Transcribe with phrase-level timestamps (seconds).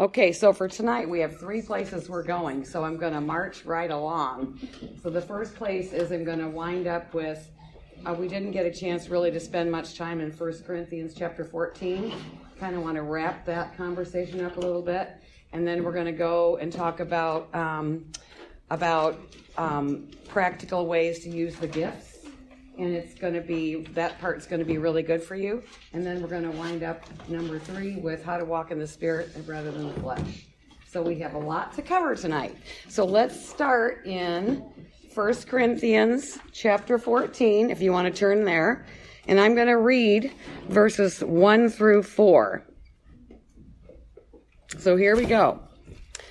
[0.00, 3.66] Okay, so for tonight we have three places we're going, so I'm going to march
[3.66, 4.58] right along.
[5.02, 7.50] So the first place is I'm going to wind up with.
[8.06, 11.44] Uh, we didn't get a chance really to spend much time in 1 Corinthians chapter
[11.44, 12.10] 14.
[12.58, 15.10] Kind of want to wrap that conversation up a little bit,
[15.52, 18.06] and then we're going to go and talk about um,
[18.70, 19.20] about
[19.58, 22.11] um, practical ways to use the gifts
[22.82, 25.62] and it's going to be that part's going to be really good for you.
[25.92, 28.86] And then we're going to wind up number three with how to walk in the
[28.86, 30.46] spirit rather than the flesh.
[30.90, 32.56] So we have a lot to cover tonight.
[32.88, 34.64] So let's start in
[35.14, 38.84] 1 Corinthians chapter 14, if you want to turn there.
[39.28, 40.32] And I'm going to read
[40.68, 42.66] verses 1 through 4.
[44.78, 45.60] So here we go.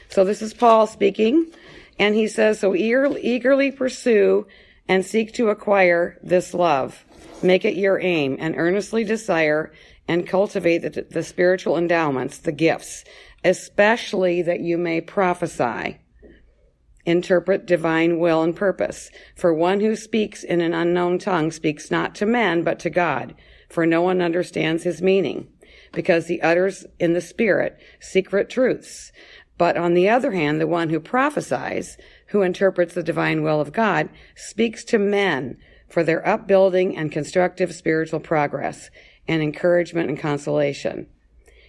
[0.10, 1.52] So this is Paul speaking.
[1.98, 4.48] And he says, So eagerly pursue
[4.92, 7.06] and seek to acquire this love.
[7.42, 9.72] Make it your aim and earnestly desire
[10.06, 13.06] and cultivate the, the spiritual endowments, the gifts,
[13.42, 15.98] especially that you may prophesy
[17.06, 19.10] interpret divine will and purpose.
[19.38, 23.34] For one who speaks in an unknown tongue speaks not to men, but to God,
[23.70, 25.48] for no one understands his meaning,
[25.94, 29.14] because he utters in the Spirit secret truths.
[29.58, 31.96] But on the other hand, the one who prophesies
[32.32, 37.74] who interprets the divine will of God, speaks to men for their upbuilding and constructive
[37.74, 38.90] spiritual progress
[39.28, 41.08] and encouragement and consolation.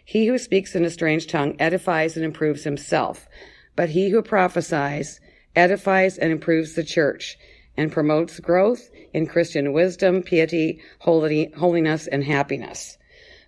[0.05, 3.29] He who speaks in a strange tongue edifies and improves himself,
[3.77, 5.21] but he who prophesies
[5.55, 7.37] edifies and improves the church
[7.77, 12.99] and promotes growth in Christian wisdom, piety, holiness, and happiness.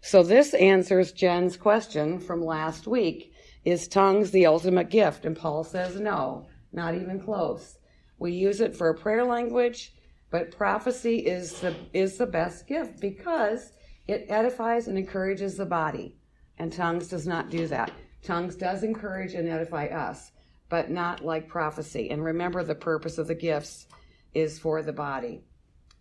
[0.00, 3.32] So this answers Jen's question from last week.
[3.64, 5.24] Is tongues the ultimate gift?
[5.24, 6.46] And Paul says no.
[6.74, 7.78] Not even close.
[8.18, 9.94] We use it for a prayer language,
[10.30, 13.72] but prophecy is the, is the best gift because
[14.08, 16.16] it edifies and encourages the body.
[16.58, 17.92] And tongues does not do that.
[18.22, 20.32] Tongues does encourage and edify us,
[20.68, 22.10] but not like prophecy.
[22.10, 23.86] And remember, the purpose of the gifts
[24.34, 25.44] is for the body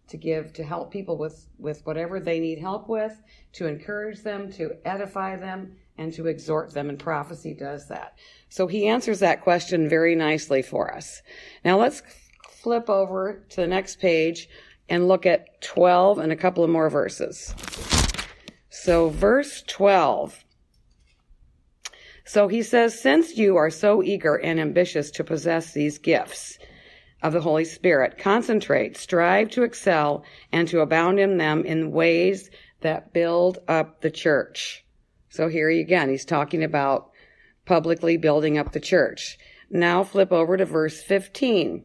[0.08, 3.22] to give, to help people with, with whatever they need help with,
[3.54, 6.90] to encourage them, to edify them, and to exhort them.
[6.90, 8.18] And prophecy does that.
[8.50, 11.22] So he answers that question very nicely for us.
[11.64, 12.02] Now let's
[12.50, 14.48] flip over to the next page
[14.90, 17.54] and look at 12 and a couple of more verses.
[18.70, 20.44] So verse 12.
[22.26, 26.58] So he says, since you are so eager and ambitious to possess these gifts
[27.22, 32.50] of the Holy Spirit, concentrate, strive to excel and to abound in them in ways
[32.82, 34.83] that build up the church.
[35.34, 37.10] So here again, he's talking about
[37.66, 39.40] publicly building up the church.
[39.68, 41.84] Now flip over to verse 15.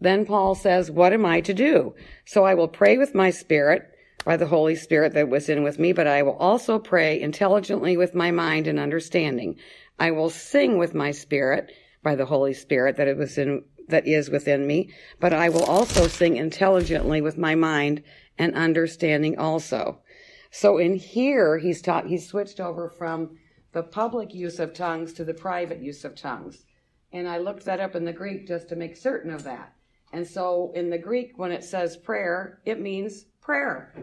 [0.00, 1.96] Then Paul says, What am I to do?
[2.24, 3.90] So I will pray with my spirit
[4.24, 7.96] by the Holy Spirit that was in with me, but I will also pray intelligently
[7.96, 9.56] with my mind and understanding.
[9.98, 11.72] I will sing with my spirit
[12.04, 15.64] by the Holy Spirit that it was in that is within me, but I will
[15.64, 18.04] also sing intelligently with my mind
[18.38, 20.02] and understanding also.
[20.50, 23.36] So in here he's taught he's switched over from
[23.72, 26.64] the public use of tongues to the private use of tongues.
[27.12, 29.74] And I looked that up in the Greek just to make certain of that.
[30.12, 33.94] And so in the Greek, when it says prayer, it means prayer.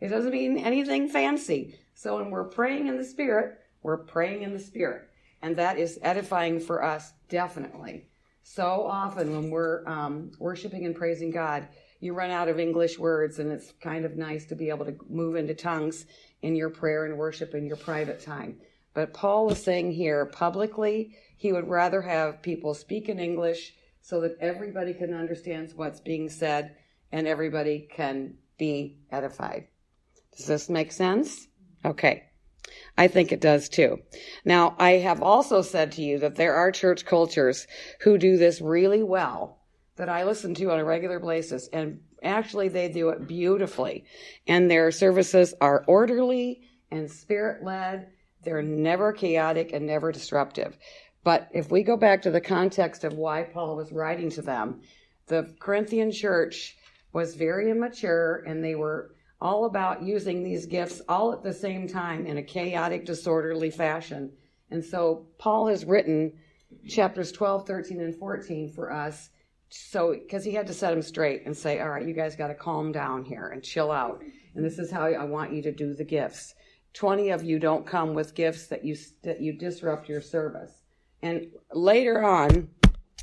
[0.00, 1.78] It doesn't mean anything fancy.
[1.94, 5.08] So when we're praying in the Spirit, we're praying in the Spirit.
[5.42, 8.08] And that is edifying for us, definitely.
[8.42, 11.68] So often when we're um, worshiping and praising God,
[12.02, 14.96] you run out of English words, and it's kind of nice to be able to
[15.08, 16.04] move into tongues
[16.42, 18.56] in your prayer and worship in your private time.
[18.92, 24.20] But Paul is saying here publicly, he would rather have people speak in English so
[24.22, 26.74] that everybody can understand what's being said
[27.12, 29.68] and everybody can be edified.
[30.36, 31.46] Does this make sense?
[31.84, 32.24] Okay.
[32.98, 33.98] I think it does too.
[34.44, 37.68] Now, I have also said to you that there are church cultures
[38.00, 39.61] who do this really well
[39.96, 44.04] that I listen to on a regular basis and actually they do it beautifully
[44.46, 48.08] and their services are orderly and spirit led
[48.42, 50.76] they're never chaotic and never disruptive.
[51.24, 54.80] But if we go back to the context of why Paul was writing to them,
[55.28, 56.76] the Corinthian church
[57.12, 61.86] was very immature and they were all about using these gifts all at the same
[61.86, 64.32] time in a chaotic, disorderly fashion.
[64.70, 66.32] And so Paul has written
[66.88, 69.30] chapters 12, 13, and 14 for us.
[69.74, 72.48] So, because he had to set them straight and say, all right, you guys got
[72.48, 74.22] to calm down here and chill out.
[74.54, 76.54] And this is how I want you to do the gifts.
[76.92, 80.82] 20 of you don't come with gifts that you that you disrupt your service.
[81.22, 82.68] And later on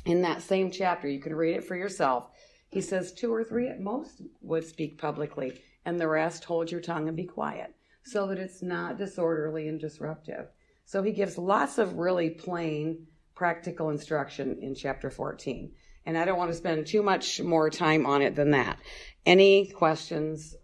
[0.04, 2.30] in that same chapter, you can read it for yourself.
[2.68, 6.80] He says two or three at most would speak publicly, and the rest hold your
[6.80, 10.48] tongue and be quiet, so that it's not disorderly and disruptive.
[10.84, 13.06] So he gives lots of really plain,
[13.36, 15.70] practical instruction in chapter 14.
[16.06, 18.78] And I don't want to spend too much more time on it than that.
[19.26, 20.56] Any questions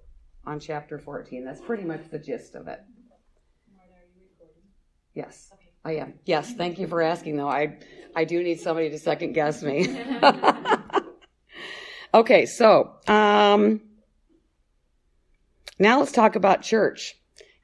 [0.44, 1.44] on chapter 14?
[1.44, 2.80] That's pretty much the gist of it.
[5.14, 5.50] Yes,
[5.84, 6.14] I am.
[6.26, 7.48] Yes, thank you for asking, though.
[7.48, 7.78] I,
[8.14, 9.88] I do need somebody to second guess me.
[12.14, 13.80] okay, so um,
[15.78, 17.14] now let's talk about church.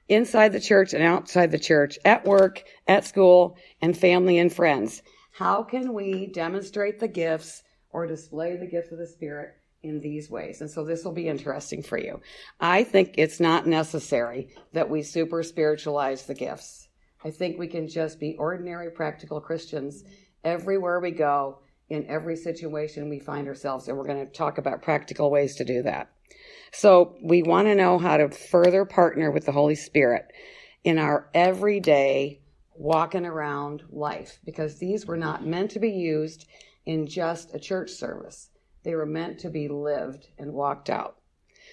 [0.08, 5.02] Inside the church and outside the church, at work, at school, and family and friends.
[5.32, 10.31] How can we demonstrate the gifts or display the gifts of the Spirit in these
[10.31, 10.61] ways?
[10.61, 12.20] And so this will be interesting for you.
[12.61, 16.88] I think it's not necessary that we super spiritualize the gifts.
[17.25, 20.05] I think we can just be ordinary, practical Christians
[20.44, 21.58] everywhere we go,
[21.93, 23.87] in every situation we find ourselves.
[23.87, 26.11] And we're going to talk about practical ways to do that.
[26.73, 30.25] So we want to know how to further partner with the Holy Spirit
[30.84, 32.40] in our everyday
[32.74, 36.46] walking around life because these were not meant to be used
[36.86, 38.50] in just a church service.
[38.84, 41.16] They were meant to be lived and walked out.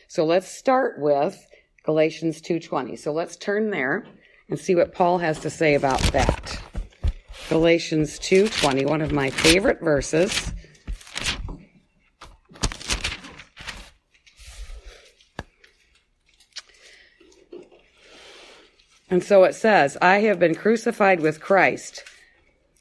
[0.07, 1.47] So let's start with
[1.83, 2.95] Galatians 2:20.
[2.95, 4.05] So let's turn there
[4.49, 6.61] and see what Paul has to say about that.
[7.49, 10.53] Galatians 2:20, one of my favorite verses.
[19.09, 22.03] And so it says, I have been crucified with Christ.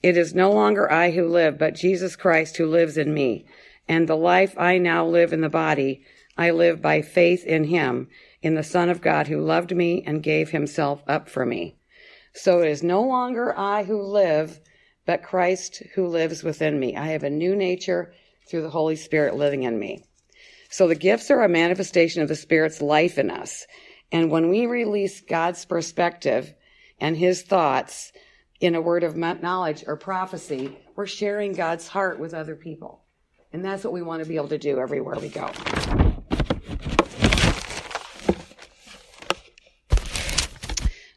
[0.03, 3.47] It is no longer I who live, but Jesus Christ who lives in me.
[3.89, 6.05] And the life I now live in the body,
[6.37, 8.09] I live by faith in him,
[8.43, 11.77] in the Son of God who loved me and gave himself up for me.
[12.35, 14.61] So it is no longer I who live,
[15.07, 16.95] but Christ who lives within me.
[16.95, 18.13] I have a new nature
[18.49, 20.05] through the Holy Spirit living in me.
[20.71, 23.67] So the gifts are a manifestation of the Spirit's life in us.
[24.11, 26.55] And when we release God's perspective
[26.99, 28.13] and his thoughts,
[28.61, 33.05] in a word of knowledge or prophecy, we're sharing God's heart with other people.
[33.53, 35.51] And that's what we want to be able to do everywhere we go.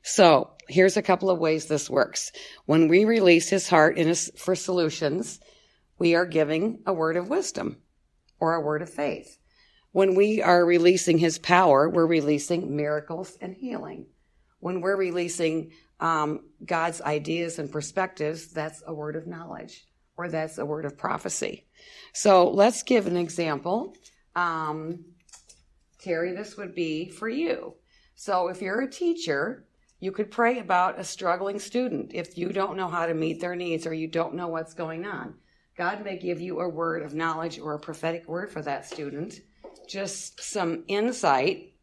[0.04, 2.32] So, here's a couple of ways this works.
[2.66, 5.40] When we release his heart in his, for solutions,
[5.98, 7.78] we are giving a word of wisdom
[8.40, 9.38] or a word of faith.
[9.92, 14.06] When we are releasing his power, we're releasing miracles and healing.
[14.60, 19.86] When we're releasing um, God's ideas and perspectives, that's a word of knowledge
[20.18, 21.66] or that's a word of prophecy.
[22.14, 23.96] So let's give an example.
[24.36, 25.04] Um,
[26.00, 27.76] Terry, this would be for you.
[28.16, 29.66] So if you're a teacher,
[30.00, 33.56] you could pray about a struggling student if you don't know how to meet their
[33.56, 35.36] needs or you don't know what's going on.
[35.78, 39.40] God may give you a word of knowledge or a prophetic word for that student,
[39.92, 41.74] just some insight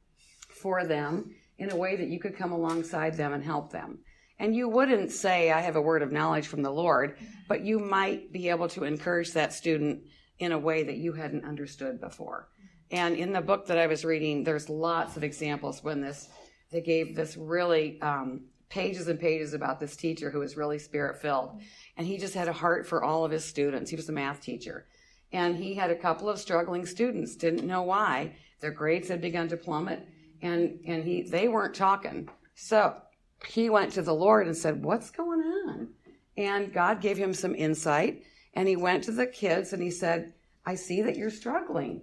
[0.48, 3.98] for them in a way that you could come alongside them and help them.
[4.38, 7.18] And you wouldn't say, I have a word of knowledge from the Lord,
[7.48, 10.02] but you might be able to encourage that student
[10.38, 12.48] in a way that you hadn't understood before.
[12.90, 16.28] And in the book that I was reading, there's lots of examples when this,
[16.70, 21.20] they gave this really, um, pages and pages about this teacher who was really spirit
[21.20, 21.60] filled.
[21.96, 23.90] And he just had a heart for all of his students.
[23.90, 24.86] He was a math teacher.
[25.32, 28.36] And he had a couple of struggling students, didn't know why.
[28.60, 30.06] Their grades had begun to plummet
[30.42, 32.28] and, and he, they weren't talking.
[32.54, 32.96] So
[33.46, 35.88] he went to the Lord and said, What's going on?
[36.36, 38.22] And God gave him some insight.
[38.54, 42.02] And he went to the kids and he said, I see that you're struggling.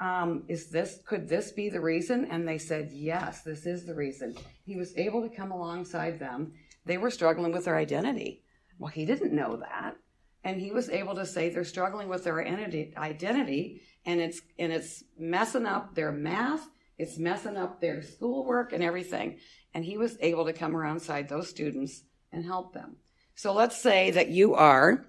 [0.00, 2.26] Um, is this, could this be the reason?
[2.30, 4.36] And they said, Yes, this is the reason.
[4.64, 6.52] He was able to come alongside them.
[6.84, 8.42] They were struggling with their identity.
[8.78, 9.96] Well, he didn't know that.
[10.44, 15.04] And he was able to say they're struggling with their identity and it's, and it's
[15.18, 16.68] messing up their math.
[16.98, 19.38] It's messing up their schoolwork and everything
[19.74, 22.96] and he was able to come alongside those students and help them.
[23.34, 25.06] So let's say that you are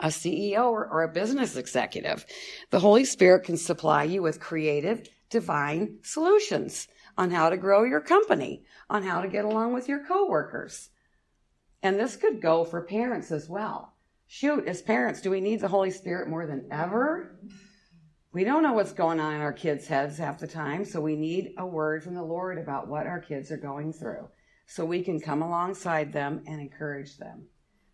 [0.00, 2.24] a CEO or, or, a business executive.
[2.70, 8.00] The Holy Spirit can supply you with creative, divine solutions on how to grow your
[8.00, 10.90] company, on how to get along with your coworkers.
[11.82, 13.91] And this could go for parents as well.
[14.34, 17.38] Shoot, as parents, do we need the Holy Spirit more than ever?
[18.32, 21.16] we don't know what's going on in our kids' heads half the time, so we
[21.16, 24.26] need a word from the Lord about what our kids are going through
[24.64, 27.44] so we can come alongside them and encourage them.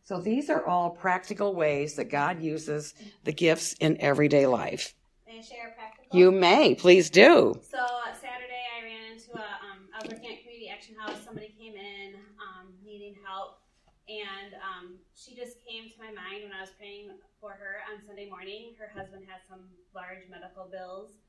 [0.04, 4.94] So these are all practical ways that God uses the gifts in everyday life.
[5.26, 6.16] May I share a practical?
[6.16, 7.60] You may, please do.
[7.68, 11.18] So uh, Saturday I ran into a, um, I was working at Community Action House.
[11.24, 13.58] Somebody came in um, needing help
[14.08, 18.00] and um, she just came to my mind when I was praying for her on
[18.00, 18.72] Sunday morning.
[18.80, 21.20] Her husband has some large medical bills,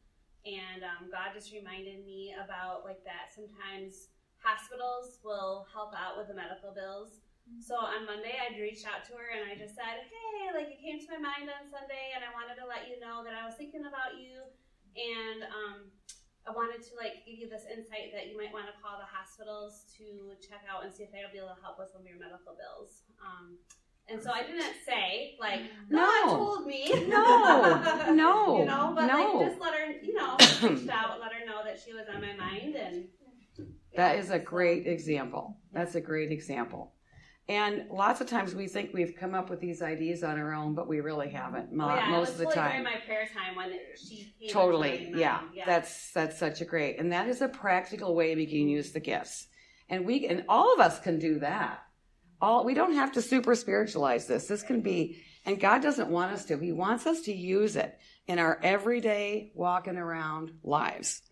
[0.47, 3.35] and um, God just reminded me about like that.
[3.35, 4.07] Sometimes
[4.39, 7.19] hospitals will help out with the medical bills.
[7.59, 10.79] So on Monday, I reached out to her and I just said, "Hey, like it
[10.79, 13.43] came to my mind on Sunday, and I wanted to let you know that I
[13.43, 14.47] was thinking about you,
[14.95, 15.77] and um,
[16.49, 19.05] I wanted to like give you this insight that you might want to call the
[19.05, 22.07] hospitals to check out and see if they'll be able to help with some of
[22.07, 23.57] your medical bills." Um,
[24.09, 26.35] and so I didn't say like, "No, No.
[26.35, 27.77] told me." No,
[28.13, 29.37] no, you know, but no.
[29.37, 32.21] like just let her, you know, reached out, let her know that she was on
[32.21, 33.07] my mind, and
[33.95, 35.57] That is a great example.
[35.71, 36.93] That's a great example.
[37.49, 40.75] And lots of times we think we've come up with these ideas on our own,
[40.75, 42.69] but we really haven't mo- Oh, yeah, most of the time.
[42.69, 45.41] during my prayer time when she Totally, yeah.
[45.51, 45.65] yeah.
[45.65, 48.99] That's that's such a great, and that is a practical way we can use the
[48.99, 49.47] gifts,
[49.89, 51.79] and we and all of us can do that.
[52.39, 54.45] All we don't have to super spiritualize this.
[54.47, 56.57] This can be, and God doesn't want us to.
[56.59, 61.23] He wants us to use it in our everyday walking around lives.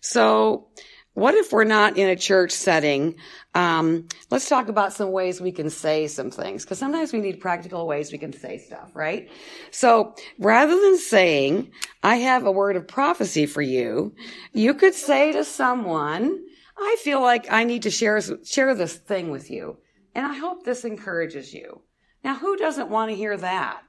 [0.00, 0.68] So,
[1.14, 3.16] what if we're not in a church setting?
[3.54, 7.40] Um, let's talk about some ways we can say some things, because sometimes we need
[7.40, 9.28] practical ways we can say stuff, right?
[9.70, 14.14] So, rather than saying, I have a word of prophecy for you,
[14.52, 16.38] you could say to someone,
[16.78, 19.78] I feel like I need to share, share this thing with you,
[20.14, 21.82] and I hope this encourages you.
[22.22, 23.82] Now, who doesn't want to hear that?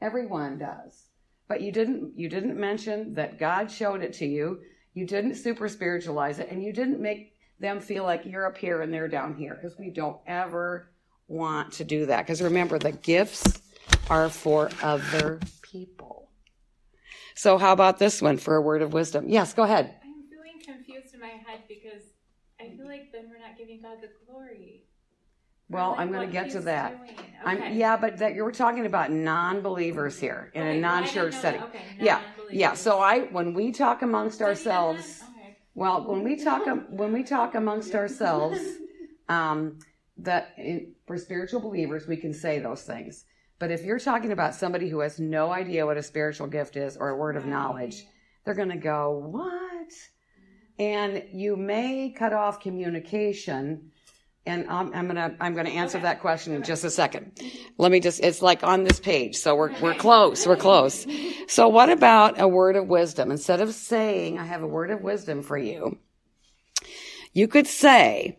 [0.00, 1.10] Everyone does.
[1.48, 4.60] But you didn't, you didn't mention that God showed it to you.
[4.96, 8.80] You didn't super spiritualize it and you didn't make them feel like you're up here
[8.80, 10.88] and they're down here because we don't ever
[11.28, 12.24] want to do that.
[12.24, 13.60] Because remember, the gifts
[14.08, 16.30] are for other people.
[17.34, 19.28] So, how about this one for a word of wisdom?
[19.28, 19.96] Yes, go ahead.
[20.02, 22.02] I'm feeling confused in my head because
[22.58, 24.84] I feel like then we're not giving God the glory.
[25.68, 27.06] Well, like, I'm going to get to that.
[27.06, 27.18] doing.
[27.44, 31.62] I'm, yeah, but that you're talking about non-believers here in Okay, a non-church setting.
[31.62, 32.20] Okay, Yeah,
[32.50, 32.74] yeah.
[32.74, 35.22] So I, when we talk amongst ourselves.
[35.22, 35.56] Okay.
[35.74, 38.58] Well, when we talk when we talk amongst ourselves,
[39.28, 39.78] um,
[40.18, 43.24] that in, for spiritual believers, we can say those things.
[43.58, 46.96] But if you're talking about somebody who has no idea what a spiritual gift is
[46.96, 48.04] or a word of knowledge,
[48.44, 49.92] they're going to go, "What?"
[50.78, 53.92] And you may cut off communication.
[54.46, 57.32] And I'm, I'm gonna I'm gonna answer that question in just a second.
[57.78, 61.06] Let me just it's like on this page, so we're we're close, we're close.
[61.48, 63.30] So what about a word of wisdom?
[63.30, 65.98] Instead of saying I have a word of wisdom for you,
[67.32, 68.38] you could say,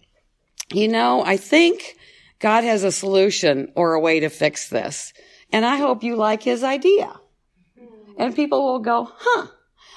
[0.71, 1.97] you know, I think
[2.39, 5.13] God has a solution or a way to fix this.
[5.51, 7.19] And I hope you like his idea.
[8.17, 9.47] And people will go, huh.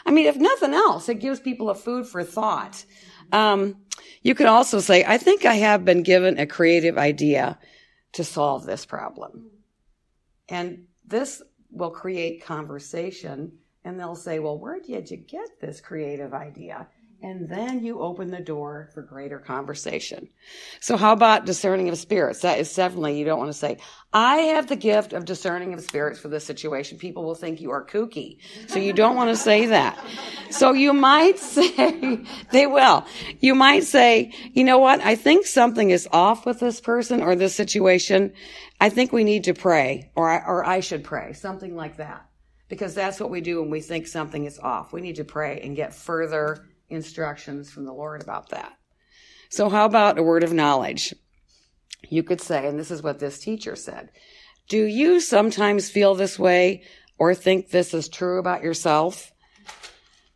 [0.07, 2.85] I mean, if nothing else, it gives people a food for thought.
[3.33, 3.77] Um,
[4.23, 7.59] you could also say, I think I have been given a creative idea
[8.13, 9.51] to solve this problem.
[10.49, 13.53] And this will create conversation
[13.85, 16.89] and they'll say, well, where did you get this creative idea?
[17.23, 20.31] And then you open the door for greater conversation.
[20.81, 22.41] So how about discerning of spirits?
[22.41, 23.77] That is definitely, you don't want to say,
[24.11, 26.97] I have the gift of discerning of spirits for this situation.
[26.97, 28.39] People will think you are kooky.
[28.69, 30.03] So you don't want to say that.
[30.51, 33.05] So you might say, they will.
[33.39, 35.01] You might say, you know what?
[35.03, 38.33] I think something is off with this person or this situation.
[38.81, 42.27] I think we need to pray or I, or I should pray, something like that.
[42.71, 44.93] Because that's what we do when we think something is off.
[44.93, 48.77] We need to pray and get further instructions from the Lord about that.
[49.49, 51.15] So how about a word of knowledge?
[52.09, 54.11] You could say, and this is what this teacher said,
[54.69, 56.85] do you sometimes feel this way
[57.19, 59.33] or think this is true about yourself?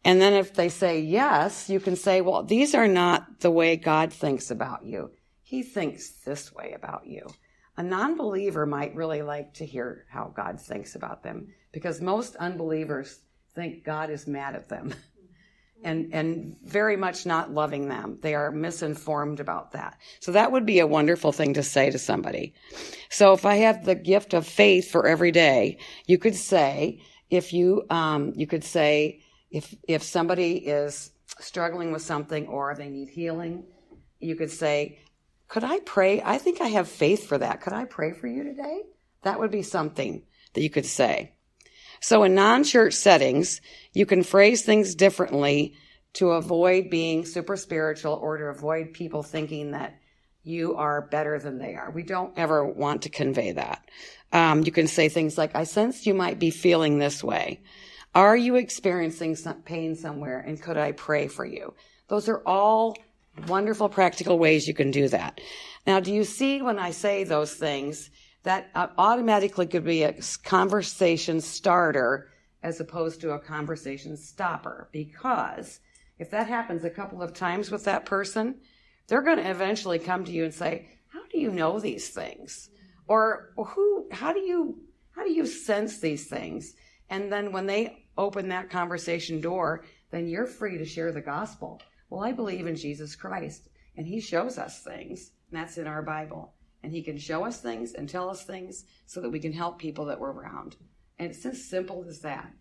[0.04, 3.76] And then if they say yes, you can say, well, these are not the way
[3.76, 5.10] God thinks about you.
[5.42, 7.26] He thinks this way about you.
[7.76, 13.20] A non-believer might really like to hear how God thinks about them because most unbelievers
[13.54, 14.94] think God is mad at them
[15.84, 18.18] and, and very much not loving them.
[18.22, 19.98] They are misinformed about that.
[20.20, 22.54] So that would be a wonderful thing to say to somebody.
[23.10, 27.52] So if I have the gift of faith for every day, you could say, if
[27.52, 33.08] you, um, you could say, if, if somebody is struggling with something or they need
[33.08, 33.64] healing,
[34.20, 34.98] you could say,
[35.48, 36.22] could I pray?
[36.24, 37.60] I think I have faith for that.
[37.60, 38.82] Could I pray for you today?
[39.22, 40.22] That would be something
[40.54, 41.33] that you could say.
[42.04, 43.62] So in non-church settings,
[43.94, 45.72] you can phrase things differently
[46.12, 49.98] to avoid being super spiritual or to avoid people thinking that
[50.42, 51.90] you are better than they are.
[51.90, 53.88] We don't ever want to convey that.
[54.34, 57.62] Um, you can say things like, I sense you might be feeling this way.
[58.14, 61.72] Are you experiencing some pain somewhere and could I pray for you?
[62.08, 62.98] Those are all
[63.48, 65.40] wonderful practical ways you can do that.
[65.86, 68.10] Now, do you see when I say those things
[68.44, 72.30] that uh, automatically could be a conversation starter
[72.62, 74.88] as opposed to a conversation stopper?
[74.92, 75.80] Because
[76.18, 78.60] if that happens a couple of times with that person,
[79.08, 82.70] they're going to eventually come to you and say, "How do you know these things?"
[83.06, 86.74] Or who how do you how do you sense these things?
[87.10, 91.82] And then when they open that conversation door, then you're free to share the gospel.
[92.08, 96.02] Well, I believe in Jesus Christ, and he shows us things, and that's in our
[96.02, 96.54] Bible.
[96.84, 99.78] And he can show us things and tell us things so that we can help
[99.78, 100.76] people that we're around.
[101.18, 102.52] And it's as simple as that.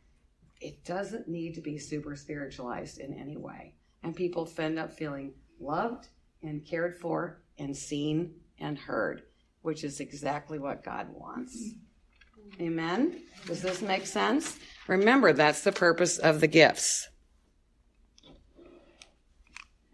[0.62, 3.75] It doesn't need to be super spiritualized in any way.
[4.01, 6.08] And people end up feeling loved
[6.42, 9.24] and cared for and seen and heard,
[9.62, 11.72] which is exactly what God wants.
[12.62, 13.24] Amen?
[13.46, 14.58] Does this make sense?
[14.88, 17.10] Remember, that's the purpose of the gifts.
[18.24, 18.30] I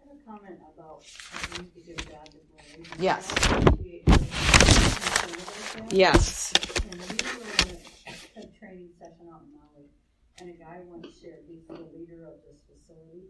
[0.07, 2.99] have a comment about I need to give God the glory.
[2.99, 3.31] Yes.
[3.31, 5.58] Appreciate your concern about that.
[5.91, 6.53] Yes.
[6.91, 9.85] And we were in a, a training session out in Maui,
[10.39, 13.29] and a guy once shared, he's the leader of this facility.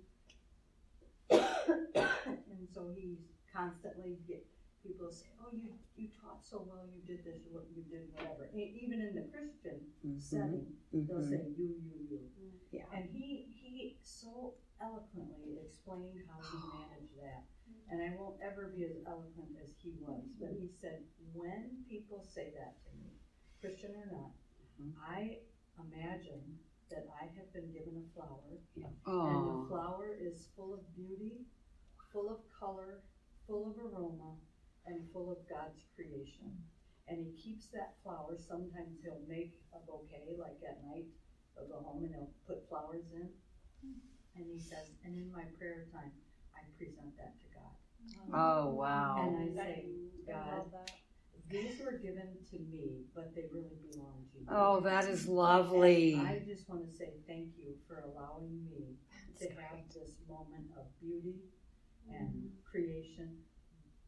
[1.30, 3.20] and so he's
[3.54, 4.46] constantly get
[4.84, 8.50] people say, "Oh, you you taught so well, you did this, what you did, whatever."
[8.56, 9.80] E- even in the Christian
[10.18, 11.30] setting, they'll Mhm.
[11.30, 12.20] say, "You, you, you."
[12.72, 12.86] Yeah.
[12.94, 17.44] And he he so eloquently explained how he managed that.
[17.90, 21.04] And I won't ever be as eloquent as he was, but he said,
[21.34, 23.18] when people say that to me,
[23.60, 24.32] Christian or not,
[24.80, 24.94] Mhm.
[24.98, 25.42] I
[25.80, 31.46] imagine that I have been given a flower, and the flower is full of beauty,
[32.12, 33.04] full of color,
[33.48, 34.40] full of aroma,
[34.86, 36.64] and full of God's creation.
[37.08, 38.38] And he keeps that flower.
[38.38, 41.08] Sometimes he'll make a bouquet, like at night,
[41.56, 43.34] he'll go home and he'll put flowers in.
[44.36, 46.14] And he says, and in my prayer time,
[46.60, 48.34] I present that to God.
[48.34, 49.16] Um, oh wow.
[49.20, 49.86] And I say,
[50.28, 50.66] God,
[51.50, 54.46] these were given to me, but they really belong to you.
[54.50, 56.14] Oh, that is lovely.
[56.14, 58.98] And I just want to say thank you for allowing me
[59.40, 61.40] to have this moment of beauty
[62.08, 62.70] and mm-hmm.
[62.70, 63.38] creation,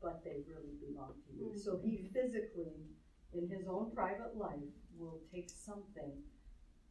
[0.02, 1.58] but they really belong to you.
[1.58, 2.14] So he mm-hmm.
[2.14, 2.86] physically,
[3.34, 6.14] in his own private life, will take something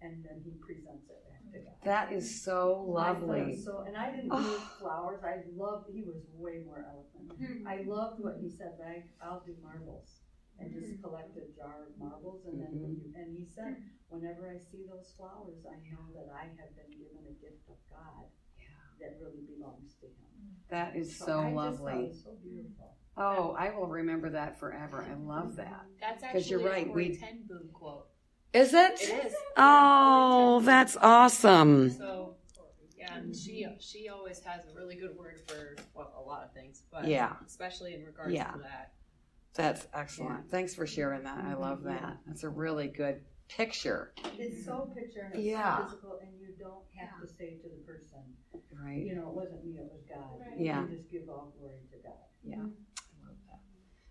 [0.03, 1.77] and then he presents it back to God.
[1.85, 3.45] That is so I thought it lovely.
[3.53, 5.21] was So, and I didn't do flowers.
[5.25, 5.91] I loved.
[5.93, 7.37] He was way more eloquent.
[7.37, 7.67] Hmm.
[7.67, 8.75] I loved what he said.
[8.79, 10.21] But I, I'll do marbles
[10.59, 10.81] and hmm.
[10.81, 12.83] just collect a jar of marbles, and then mm-hmm.
[12.83, 14.17] when you, and he said, hmm.
[14.17, 17.81] whenever I see those flowers, I know that I have been given a gift of
[17.89, 18.29] God
[19.01, 20.31] that really belongs to Him.
[20.69, 22.09] That is I so just it lovely.
[22.09, 22.95] was so beautiful.
[23.17, 25.05] Oh, I will remember that forever.
[25.11, 25.85] I love that.
[26.01, 28.07] That's 'Cause you're actually right, a Corrie we- Ten Boom quote.
[28.53, 29.01] Is it?
[29.01, 29.35] It is.
[29.57, 31.91] Oh, that's awesome.
[31.91, 32.35] So,
[32.97, 36.53] yeah, and she she always has a really good word for well, a lot of
[36.53, 37.37] things, but Yeah.
[37.47, 38.51] especially in regards Yeah.
[38.53, 38.93] to that.
[39.55, 40.51] That's excellent.
[40.51, 41.45] Thanks for sharing that.
[41.45, 42.19] I love that.
[42.27, 45.79] That's a really good picture, It's so picture and it's Yeah.
[45.79, 48.23] so physical, and you don't have to say to the person,
[48.73, 49.05] right?
[49.05, 50.39] you know, it wasn't me, it was God.
[50.39, 50.57] Right.
[50.57, 50.83] Yeah.
[50.87, 52.13] You just give all glory to God.
[52.45, 52.57] Yeah.
[52.59, 52.69] Mm-hmm.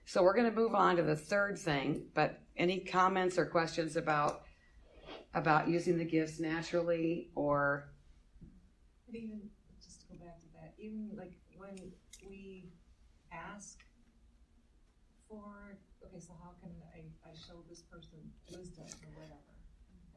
[0.09, 3.95] So we're going to move on to the third thing, but any comments or questions
[3.95, 4.41] about
[5.35, 7.91] about using the gifts naturally or
[9.13, 9.39] even,
[9.77, 11.77] just to go back to that, even like when
[12.27, 12.71] we
[13.31, 13.77] ask
[15.29, 18.17] for, okay, so how can I, I show this person
[18.49, 19.53] wisdom or whatever?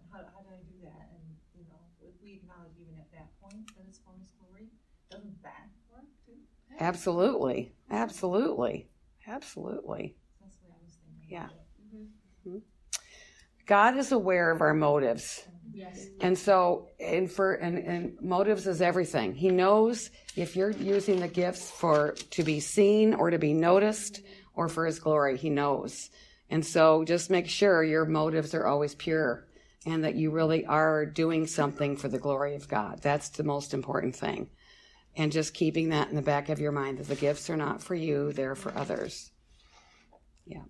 [0.00, 1.12] And how, how do I do that?
[1.12, 4.72] And, you know, if we acknowledge even at that point that it's for His glory,
[5.10, 6.40] doesn't that work too?
[6.80, 8.88] absolutely, absolutely,
[9.26, 10.16] absolutely.
[10.40, 11.28] That's way I was thinking.
[11.28, 11.44] Yeah.
[11.44, 12.62] about it.
[13.66, 15.46] God is aware of our motives.
[15.72, 16.06] Yes.
[16.20, 19.34] And so, and for and, and motives is everything.
[19.34, 24.20] He knows if you're using the gifts for to be seen or to be noticed
[24.54, 25.38] or for His glory.
[25.38, 26.10] He knows,
[26.50, 29.46] and so just make sure your motives are always pure
[29.86, 33.00] and that you really are doing something for the glory of God.
[33.02, 34.50] That's the most important thing,
[35.16, 37.82] and just keeping that in the back of your mind that the gifts are not
[37.82, 39.30] for you; they're for others.
[40.46, 40.62] Yeah.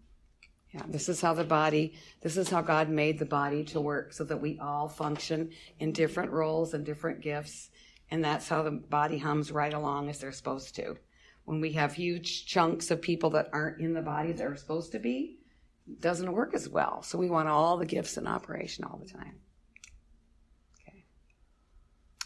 [0.72, 4.14] Yeah, this is how the body, this is how God made the body to work
[4.14, 7.68] so that we all function in different roles and different gifts.
[8.11, 10.96] And that's how the body hums right along as they're supposed to.
[11.44, 14.92] When we have huge chunks of people that aren't in the body that are supposed
[14.92, 15.38] to be,
[15.87, 17.02] it doesn't work as well.
[17.02, 19.40] So we want all the gifts in operation all the time.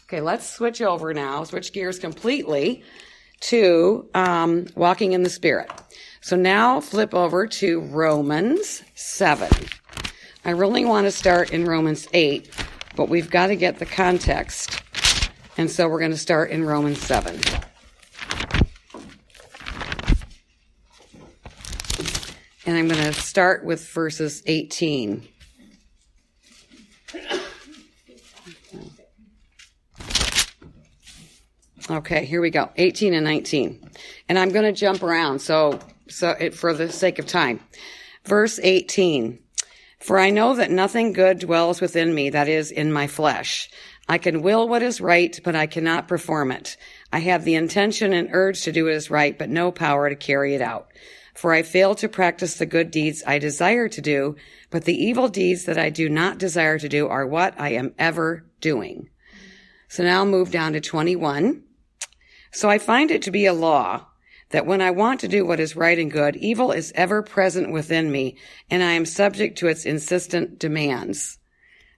[0.09, 0.21] Okay.
[0.21, 2.81] Let's switch over now, switch gears completely
[3.41, 5.69] to um, walking in the Spirit.
[6.21, 9.49] So now flip over to Romans 7.
[10.45, 12.49] I really want to start in Romans 8,
[12.95, 14.81] but we've got to get the context.
[15.57, 17.37] And so we're going to start in Romans 7.
[22.65, 25.27] And I'm going to start with verses 18.
[31.89, 32.69] Okay, here we go.
[32.75, 33.89] 18 and 19.
[34.27, 37.59] And I'm going to jump around so so it, for the sake of time.
[38.25, 39.39] Verse 18.
[39.99, 43.69] For I know that nothing good dwells within me, that is, in my flesh.
[44.07, 46.77] I can will what is right, but I cannot perform it.
[47.11, 50.15] I have the intention and urge to do what is right, but no power to
[50.15, 50.87] carry it out.
[51.33, 54.35] For I fail to practice the good deeds I desire to do,
[54.69, 57.93] but the evil deeds that I do not desire to do are what I am
[57.99, 59.09] ever doing.
[59.87, 61.63] So now move down to 21.
[62.57, 64.07] So I find it to be a law
[64.49, 67.71] that when I want to do what is right and good, evil is ever present
[67.71, 68.35] within me,
[68.67, 71.37] and I am subject to its insistent demands.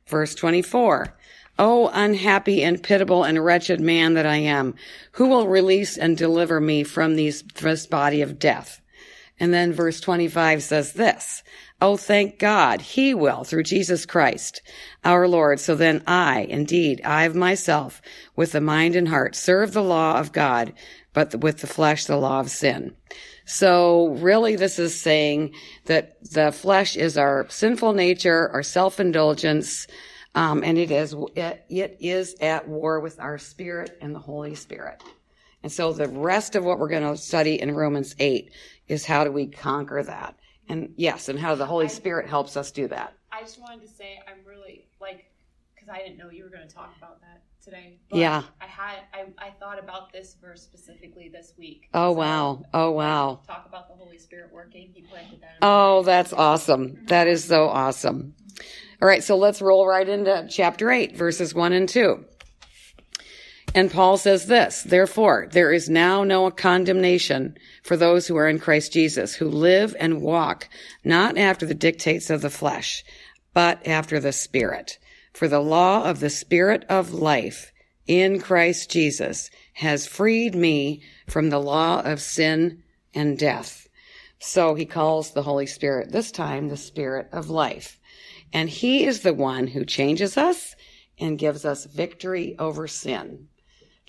[0.06, 1.18] Verse 24.
[1.58, 4.76] Oh, unhappy and pitiable and wretched man that I am,
[5.14, 8.82] who will release and deliver me from these, this body of death?
[9.40, 11.42] And then verse 25 says this,
[11.82, 14.62] Oh, thank God, he will through Jesus Christ,
[15.06, 15.62] our Lord.
[15.62, 18.02] So then I, indeed, I of myself,
[18.36, 20.74] with the mind and heart, serve the law of God,
[21.14, 22.96] but with the flesh, the law of sin.
[23.46, 25.54] So really this is saying
[25.86, 29.88] that the flesh is our sinful nature, our self-indulgence,
[30.36, 34.54] um, and it is, it, it is at war with our spirit and the Holy
[34.54, 35.02] Spirit.
[35.64, 38.52] And so the rest of what we're going to study in Romans 8
[38.88, 40.36] is how do we conquer that?
[40.70, 43.14] And yes, and how the Holy Spirit helps us do that.
[43.32, 45.26] I just wanted to say I'm really like
[45.74, 47.98] because I didn't know you were going to talk about that today.
[48.12, 48.44] Yeah.
[48.62, 51.90] I had I, I thought about this verse specifically this week.
[51.94, 52.64] Oh, So, wow.
[52.74, 53.42] Oh, wow.
[53.48, 54.92] Talk about the Holy Spirit working.
[54.94, 55.58] He planted that.
[55.62, 57.00] Oh, that's awesome.
[57.08, 58.36] That is so awesome.
[58.36, 58.64] Mm-hmm.
[59.02, 62.26] All right, so let's roll right into chapter 8, verses 1 and 2.
[63.76, 68.60] And Paul says this, therefore, there is now no condemnation for those who are in
[68.60, 70.68] Christ Jesus, who live and walk
[71.04, 73.04] not after the dictates of the flesh,
[73.54, 74.98] but after the Spirit.
[75.34, 77.72] For the law of the Spirit of life
[78.08, 83.88] in Christ Jesus has freed me from the law of sin and death.
[84.40, 88.00] So he calls the Holy Spirit, this time the Spirit of life.
[88.52, 90.76] And he is the one who changes us
[91.20, 93.48] and gives us victory over sin.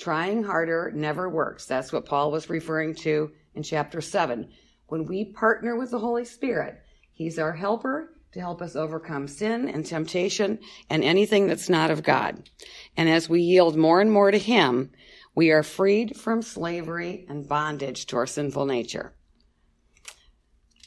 [0.00, 1.66] Trying harder never works.
[1.66, 4.48] That's what Paul was referring to in chapter 7.
[4.86, 6.80] When we partner with the Holy Spirit,
[7.12, 10.58] he's our helper to help us overcome sin and temptation
[10.88, 12.48] and anything that's not of God.
[12.96, 14.90] And as we yield more and more to him,
[15.34, 19.12] we are freed from slavery and bondage to our sinful nature.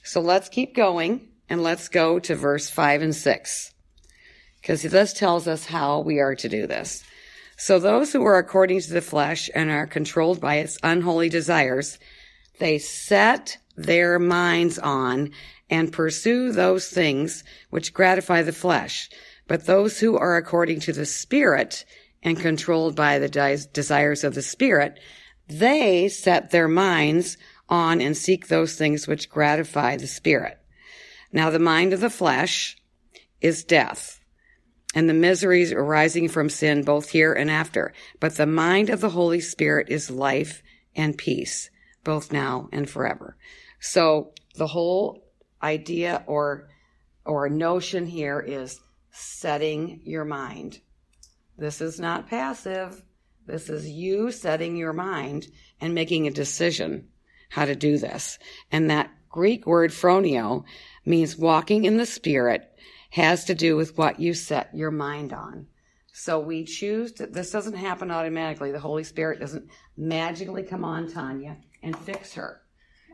[0.04, 3.74] So let's keep going and let's go to verse 5 and 6.
[4.60, 7.04] Because this tells us how we are to do this.
[7.64, 11.98] So those who are according to the flesh and are controlled by its unholy desires,
[12.60, 15.32] they set their minds on
[15.70, 19.10] and pursue those things which gratify the flesh.
[19.48, 21.86] But those who are according to the Spirit
[22.22, 25.00] and controlled by the des- desires of the Spirit,
[25.48, 27.38] they set their minds
[27.70, 30.58] on and seek those things which gratify the Spirit.
[31.32, 32.76] Now the mind of the flesh
[33.40, 34.20] is death
[34.94, 37.94] and the miseries arising from sin both here and after.
[38.20, 40.64] But the mind of the Holy Spirit is life
[40.96, 41.70] and peace,
[42.04, 43.36] both now and forever.
[43.80, 45.24] So the whole
[45.62, 46.70] idea or,
[47.26, 48.80] or notion here is
[49.12, 50.80] setting your mind.
[51.58, 53.04] This is not passive.
[53.46, 55.48] This is you setting your mind
[55.82, 57.10] and making a decision
[57.50, 58.40] how to do this.
[58.72, 60.64] And that Greek word phroneo
[61.06, 62.73] means walking in the spirit
[63.14, 65.68] has to do with what you set your mind on.
[66.14, 68.72] So we choose to, this doesn't happen automatically.
[68.72, 72.62] The Holy Spirit doesn't magically come on Tanya and fix her.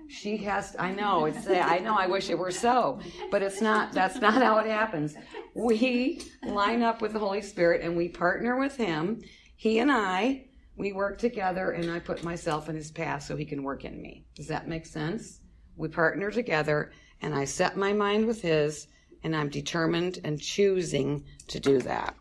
[0.08, 3.92] She has, I know, it's, I know, I wish it were so, but it's not,
[3.92, 5.16] that's not how it happens.
[5.54, 9.22] We line up with the Holy Spirit and we partner with Him.
[9.58, 10.46] He and I,
[10.78, 14.02] we work together and I put myself in His path so He can work in
[14.02, 14.26] me.
[14.36, 15.42] Does that make sense?
[15.76, 18.88] We partner together and I set my mind with His
[19.24, 22.16] and I'm determined and choosing to do that.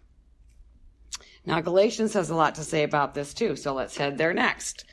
[1.46, 4.84] Now, Galatians has a lot to say about this too, so let's head there next.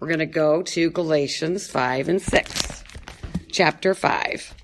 [0.00, 2.84] We're going to go to Galatians 5 and 6,
[3.50, 4.54] chapter 5.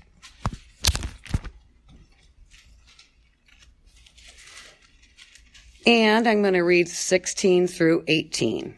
[5.85, 8.75] And I'm going to read 16 through 18.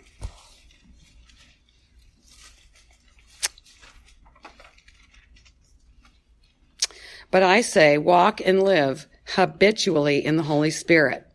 [7.34, 11.26] But I say, walk and live habitually in the Holy Spirit.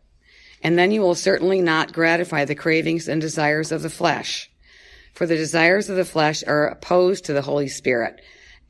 [0.63, 4.49] And then you will certainly not gratify the cravings and desires of the flesh.
[5.13, 8.21] For the desires of the flesh are opposed to the Holy Spirit,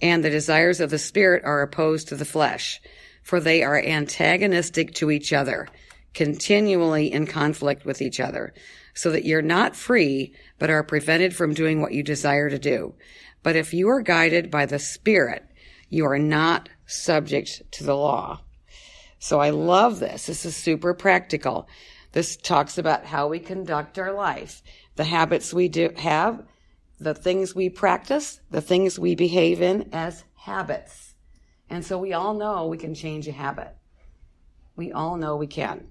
[0.02, 2.82] and the desires of the Spirit are opposed to the flesh,
[3.22, 5.68] for they are antagonistic to each other,
[6.16, 8.56] continually in conflict with each other,
[8.96, 12.96] so that you're not free, but are prevented from doing what you desire to do.
[13.44, 15.46] But if you are guided by the Spirit,
[15.90, 18.42] you are not subject to the law.
[19.20, 20.28] So I love this.
[20.28, 21.68] This is super practical.
[22.12, 24.64] This talks about how we conduct our life,
[24.96, 26.44] the habits we do have,
[27.00, 31.14] the things we practice, the things we behave in as habits.
[31.70, 33.76] And so we all know we can change a habit.
[34.76, 35.88] We all know we can.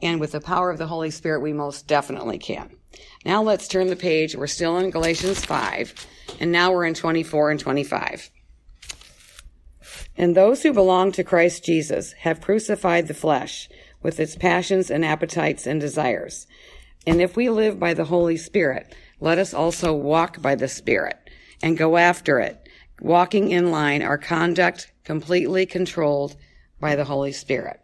[0.00, 2.76] And with the power of the Holy Spirit, we most definitely can.
[3.24, 4.34] Now let's turn the page.
[4.34, 5.94] We're still in Galatians 5,
[6.40, 8.30] and now we're in 24 and 25.
[10.16, 13.68] And those who belong to Christ Jesus have crucified the flesh
[14.02, 16.46] with its passions and appetites and desires.
[17.06, 21.18] And if we live by the Holy Spirit, let us also walk by the Spirit
[21.62, 22.68] and go after it,
[23.00, 26.36] walking in line, our conduct completely controlled
[26.80, 27.80] by the Holy Spirit.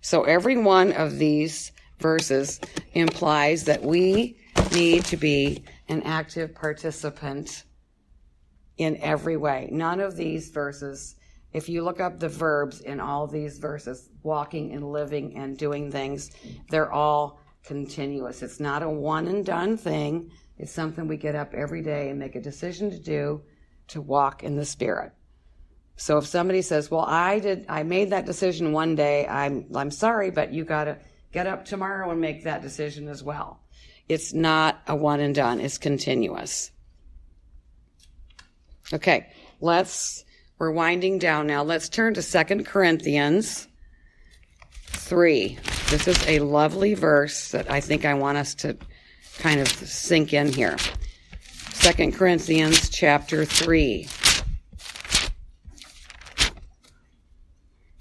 [0.00, 2.60] So every one of these verses
[2.94, 4.38] implies that we
[4.72, 7.64] need to be an active participant
[8.78, 9.68] in every way.
[9.70, 11.16] None of these verses,
[11.52, 15.90] if you look up the verbs in all these verses, walking and living and doing
[15.90, 16.30] things,
[16.70, 18.42] they're all continuous.
[18.42, 20.30] It's not a one and done thing.
[20.58, 23.42] It's something we get up every day and make a decision to do
[23.88, 25.12] to walk in the spirit.
[25.96, 29.26] So if somebody says, "Well, I did I made that decision one day.
[29.26, 30.98] I'm I'm sorry, but you got to
[31.32, 33.60] get up tomorrow and make that decision as well."
[34.08, 35.60] It's not a one and done.
[35.60, 36.70] It's continuous.
[38.92, 39.28] Okay,
[39.60, 40.24] let's
[40.60, 41.62] we're winding down now.
[41.62, 43.66] Let's turn to Second Corinthians
[44.88, 45.58] 3.
[45.88, 48.76] This is a lovely verse that I think I want us to
[49.38, 50.76] kind of sink in here.
[51.72, 54.06] Second Corinthians chapter 3.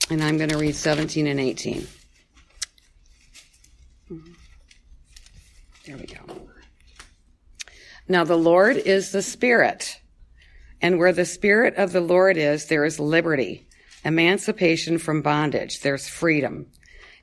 [0.10, 1.88] And I'm going to read 17 and 18.
[5.86, 6.50] There we go.
[8.10, 9.99] Now the Lord is the Spirit,
[10.82, 13.68] and where the Spirit of the Lord is, there is liberty,
[14.06, 16.68] emancipation from bondage, there's freedom.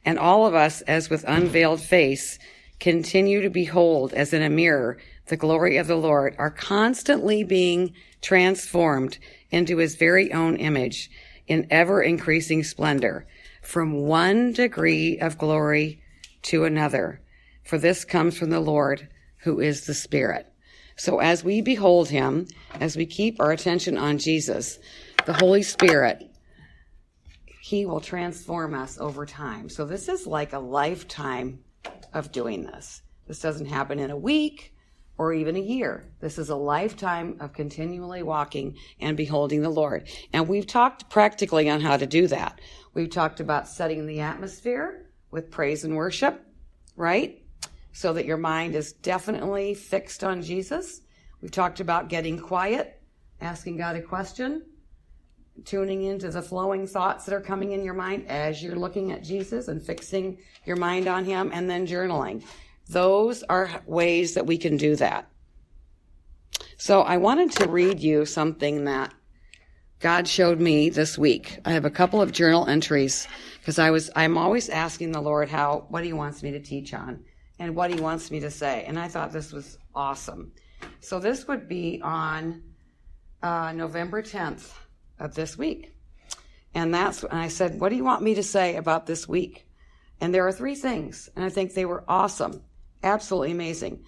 [0.05, 2.39] And all of us, as with unveiled face,
[2.79, 7.95] continue to behold as in a mirror the glory of the Lord, are constantly being
[8.23, 9.19] transformed
[9.51, 11.11] into his very own image
[11.47, 13.27] in ever increasing splendor
[13.63, 16.01] from one degree of glory
[16.43, 17.21] to another.
[17.65, 20.53] For this comes from the Lord who is the Spirit.
[20.97, 22.47] So as we behold him,
[22.81, 24.79] as we keep our attention on Jesus,
[25.27, 26.31] the Holy Spirit,
[27.61, 29.69] he will transform us over time.
[29.69, 31.61] So this is like a lifetime
[32.15, 33.03] of doing this.
[33.27, 34.73] This doesn't happen in a week
[35.19, 36.05] or even a year.
[36.21, 40.09] This is a lifetime of continually walking and beholding the Lord.
[40.33, 42.61] And we've talked practically on how to do that.
[42.95, 46.41] We've talked about setting the atmosphere with praise and worship,
[46.95, 47.43] right?
[47.97, 51.01] So that your mind is definitely fixed on Jesus.
[51.41, 53.01] We've talked about getting quiet,
[53.41, 54.67] asking God a question,
[55.65, 59.25] tuning into the flowing thoughts that are coming in your mind as you're looking at
[59.25, 62.45] Jesus and fixing your mind on Him, and then journaling.
[62.87, 65.31] Those are ways that we can do that.
[66.77, 69.15] So I wanted to read you something that
[70.01, 71.61] God showed me this week.
[71.65, 73.27] I have a couple of journal entries
[73.59, 76.93] because I was, I'm always asking the Lord how, what he wants me to teach
[76.93, 77.25] on
[77.59, 78.85] and what he wants me to say.
[78.87, 80.53] And I thought this was awesome.
[81.01, 82.63] So this would be on
[83.43, 84.73] uh, November 10th
[85.19, 85.95] of this week.
[86.75, 89.67] And that's when I said, what do you want me to say about this week?
[90.21, 91.29] And there are three things.
[91.35, 92.63] And I think they were awesome.
[93.03, 94.05] Absolutely amazing.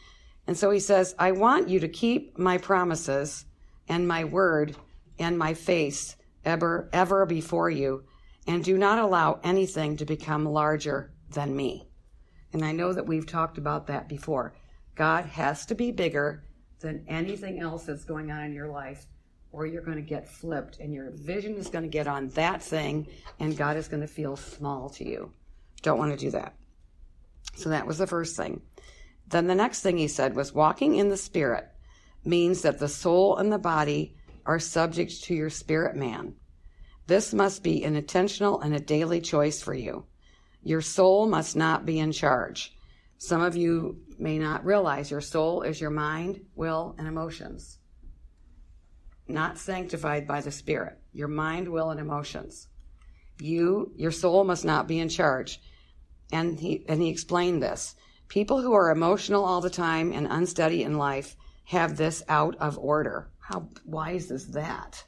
[0.46, 3.44] And so he says, I want you to keep my promises
[3.88, 4.76] and my word
[5.18, 8.04] and my face ever, ever before you,
[8.46, 11.87] and do not allow anything to become larger than me.
[12.52, 14.54] And I know that we've talked about that before.
[14.94, 16.44] God has to be bigger
[16.80, 19.06] than anything else that's going on in your life,
[19.52, 22.62] or you're going to get flipped and your vision is going to get on that
[22.62, 23.06] thing,
[23.40, 25.32] and God is going to feel small to you.
[25.82, 26.54] Don't want to do that.
[27.56, 28.62] So that was the first thing.
[29.26, 31.68] Then the next thing he said was walking in the spirit
[32.24, 36.34] means that the soul and the body are subject to your spirit man.
[37.06, 40.04] This must be an intentional and a daily choice for you.
[40.68, 42.76] Your soul must not be in charge.
[43.16, 47.78] Some of you may not realize your soul is your mind, will, and emotions.
[49.26, 50.98] Not sanctified by the spirit.
[51.14, 52.68] Your mind, will, and emotions.
[53.40, 55.58] You, your soul must not be in charge.
[56.32, 57.96] And he, and he explained this.
[58.28, 62.76] People who are emotional all the time and unsteady in life have this out of
[62.76, 63.30] order.
[63.38, 65.02] How wise is that?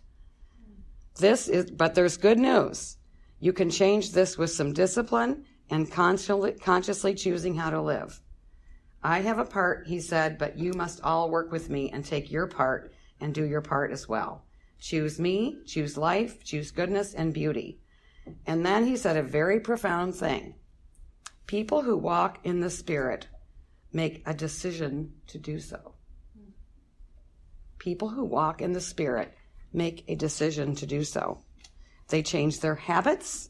[1.18, 2.96] This is, but there's good news.
[3.40, 8.20] You can change this with some discipline and consciously, choosing how to live.
[9.02, 12.30] I have a part, he said, but you must all work with me and take
[12.30, 14.44] your part and do your part as well.
[14.78, 17.80] Choose me, choose life, choose goodness and beauty.
[18.46, 20.54] And then he said a very profound thing.
[21.46, 23.26] People who walk in the Spirit
[23.92, 25.94] make a decision to do so.
[27.78, 29.34] People who walk in the Spirit
[29.72, 31.42] make a decision to do so.
[32.08, 33.49] They change their habits,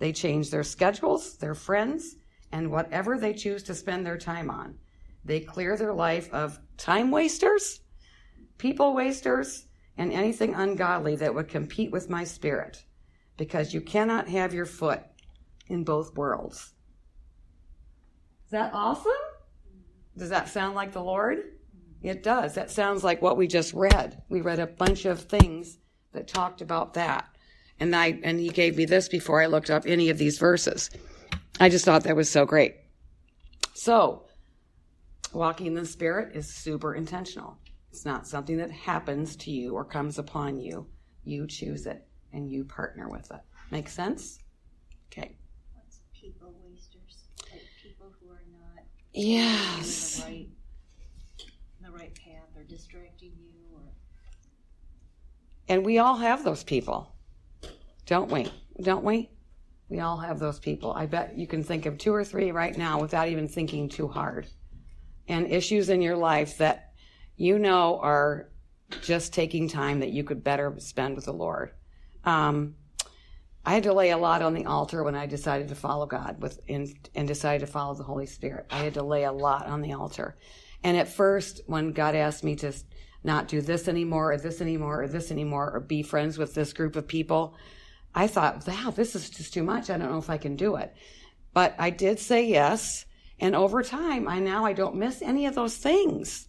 [0.00, 2.16] they change their schedules, their friends,
[2.50, 4.76] and whatever they choose to spend their time on.
[5.24, 7.80] They clear their life of time wasters,
[8.58, 12.82] people wasters, and anything ungodly that would compete with my spirit,
[13.36, 15.02] because you cannot have your foot
[15.68, 16.72] in both worlds.
[18.46, 19.12] Is that awesome?
[20.16, 21.38] Does that sound like the Lord?
[22.02, 22.54] It does.
[22.54, 24.22] That sounds like what we just read.
[24.28, 25.78] We read a bunch of things
[26.12, 27.28] that talked about that.
[27.80, 30.90] And I and he gave me this before I looked up any of these verses.
[31.58, 32.76] I just thought that was so great.
[33.74, 34.26] So,
[35.32, 37.56] walking in the spirit is super intentional.
[37.90, 40.86] It's not something that happens to you or comes upon you.
[41.24, 43.40] You choose it and you partner with it.
[43.70, 44.38] Make sense?
[45.10, 45.36] Okay.
[45.74, 47.24] What's people wasters?
[47.50, 50.18] Like people who are not Yes.
[50.18, 50.48] in the right,
[51.82, 53.82] the right path or distracting you or
[55.68, 57.12] And we all have those people,
[58.10, 58.52] don't we?
[58.82, 59.30] Don't we?
[59.88, 60.92] We all have those people.
[60.92, 64.08] I bet you can think of two or three right now without even thinking too
[64.08, 64.48] hard.
[65.28, 66.92] And issues in your life that
[67.36, 68.50] you know are
[69.00, 71.70] just taking time that you could better spend with the Lord.
[72.24, 72.74] Um,
[73.64, 76.42] I had to lay a lot on the altar when I decided to follow God
[76.42, 78.66] with and, and decided to follow the Holy Spirit.
[78.70, 80.36] I had to lay a lot on the altar.
[80.82, 82.72] And at first, when God asked me to
[83.22, 86.72] not do this anymore, or this anymore, or this anymore, or be friends with this
[86.72, 87.54] group of people,
[88.14, 89.90] I thought, wow, this is just too much.
[89.90, 90.94] I don't know if I can do it.
[91.52, 93.04] But I did say yes.
[93.38, 96.48] And over time, I now I don't miss any of those things.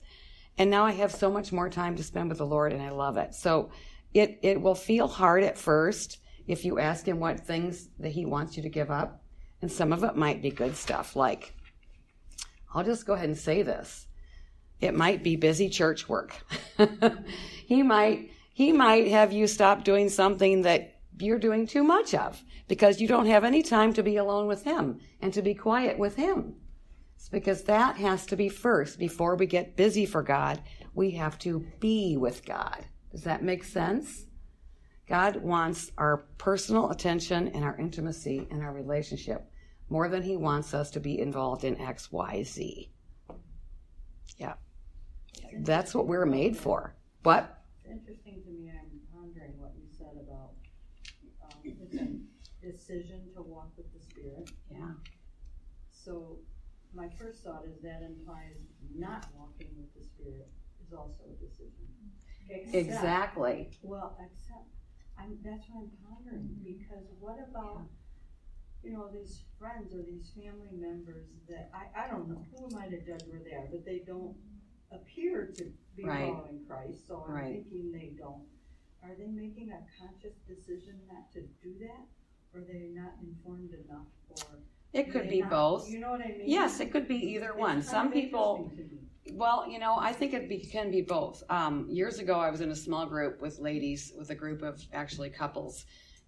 [0.57, 2.89] And now I have so much more time to spend with the Lord and I
[2.89, 3.33] love it.
[3.33, 3.71] So
[4.13, 8.25] it, it will feel hard at first if you ask him what things that he
[8.25, 9.23] wants you to give up.
[9.61, 11.53] And some of it might be good stuff like,
[12.73, 14.07] I'll just go ahead and say this.
[14.79, 16.35] It might be busy church work.
[17.65, 22.43] he might, he might have you stop doing something that you're doing too much of
[22.67, 25.97] because you don't have any time to be alone with him and to be quiet
[25.97, 26.55] with him.
[27.15, 28.97] It's because that has to be first.
[28.97, 30.61] Before we get busy for God,
[30.93, 32.85] we have to be with God.
[33.11, 34.25] Does that make sense?
[35.07, 39.51] God wants our personal attention and our intimacy and our relationship
[39.89, 42.89] more than he wants us to be involved in X, Y, Z.
[44.37, 44.53] Yeah.
[45.59, 46.95] That's what we're made for.
[47.23, 47.61] What?
[47.83, 50.51] It's interesting to me, I'm pondering what you said about,
[51.43, 52.21] um,
[52.61, 54.49] it's a decision to walk with the Spirit.
[54.69, 54.91] Yeah.
[55.91, 56.39] So
[56.93, 58.57] my first thought is that implies
[58.95, 60.49] not walking with the Spirit
[60.85, 61.87] is also a decision.
[62.49, 63.69] Except- Exactly.
[63.81, 64.67] Well, except,
[65.17, 66.63] I'm, that's what I'm pondering, mm-hmm.
[66.63, 67.83] because what about,
[68.83, 72.81] you know, these friends or these family members that, I, I don't know, who am
[72.81, 74.35] I to judge where they are, but they don't
[74.91, 75.63] appear to
[75.95, 76.27] be Right.
[76.33, 77.53] following Christ, so I'm Right.
[77.63, 78.43] thinking they don't.
[79.03, 82.05] Are they making a conscious decision not to do that,
[82.53, 84.59] or they not informed enough, or?
[84.93, 85.89] It could be not- both.
[85.89, 86.43] You know what I mean?
[86.45, 87.81] Yes, it could be either It's one.
[87.81, 89.37] Some people, interesting to me.
[89.37, 91.43] Well, you know, I think it be, can be both.
[91.49, 94.81] Um, years ago, I was in a small group with ladies, with a group of
[94.91, 95.85] actually couples,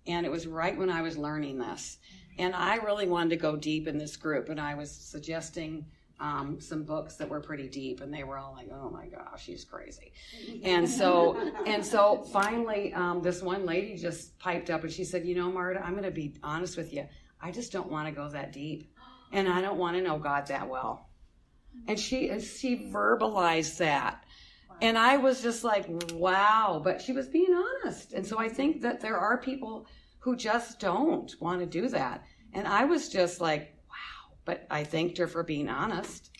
[0.07, 1.97] and it was right when I was learning this.
[2.37, 5.85] And I really wanted to go deep in this group, and I was suggesting
[6.23, 9.43] um, some books that were pretty deep, and they were all like, "Oh my gosh,
[9.43, 10.13] she's crazy."
[10.63, 15.25] And so, and so, finally, um, this one lady just piped up, and she said,
[15.25, 17.05] "You know, Marta, I'm going to be honest with you.
[17.41, 18.89] I just don't want to go that deep,
[19.33, 21.09] and I don't want to know God that well."
[21.87, 24.23] And she she verbalized that.
[24.81, 28.11] And I was just like, wow, but she was being honest.
[28.13, 29.85] And so I think that there are people
[30.19, 32.23] who just don't want to do that.
[32.53, 33.72] And I was just like,
[34.45, 36.31] but I thanked her for being honest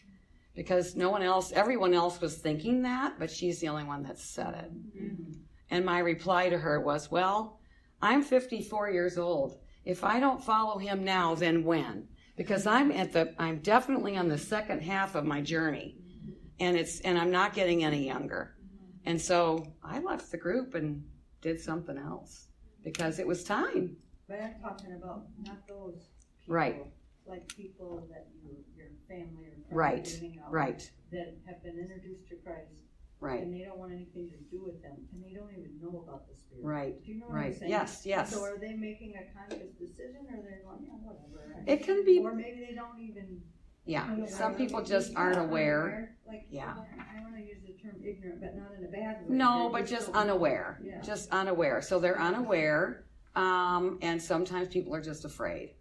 [0.56, 4.20] because no one else, everyone else was thinking that, but she's the only one that
[4.20, 4.98] said it.
[4.98, 5.34] Mm-hmm.
[5.72, 7.60] And my reply to her was, well,
[8.02, 9.58] I'm 54 years old.
[9.86, 12.08] If I don't follow him now, then when?
[12.38, 15.98] Because I'm at the, I'm definitely on the second half of my journey,
[16.60, 18.56] and it's, and I'm not getting any younger.
[18.58, 19.10] Mm-hmm.
[19.10, 21.04] And so I left the group and
[21.42, 22.48] did something else
[22.84, 23.98] because it was time.
[24.28, 26.56] But I'm talking about not those people.
[26.56, 26.86] Right.
[27.26, 31.38] Like people that you, your family or friends Right, you hang out with Right, That
[31.48, 32.84] have been introduced to Christ
[33.20, 33.42] Right.
[33.42, 36.28] And they don't want anything to do with them, and they don't even know about
[36.28, 36.62] the spirit.
[36.66, 37.58] Right, Do you know what I'm right.
[37.58, 37.72] saying?
[37.72, 38.32] Yes, yes.
[38.34, 41.64] So are they making a conscious decision, or they're going, yeah, whatever?
[41.66, 43.42] It can be- Or maybe they don't even.
[43.86, 44.08] Yeah.
[44.28, 46.18] Some don't people know, just aren't aware.
[46.28, 46.76] Like, Yeah.
[47.00, 49.36] I don't wanna use the term ignorant, but not in a bad way.
[49.38, 50.82] No, They're but just so- unaware.
[50.84, 51.00] Yeah.
[51.00, 51.82] Just unaware.
[51.82, 53.06] So they're unaware.
[53.38, 55.76] Um, and sometimes people are just afraid.